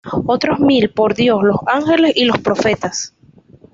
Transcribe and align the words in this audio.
Otros 0.25 0.59
mil, 0.59 0.89
por 0.89 1.13
Dios, 1.13 1.43
los 1.43 1.59
ángeles 1.67 2.13
y 2.17 2.25
los 2.25 2.39
profetas. 2.39 3.13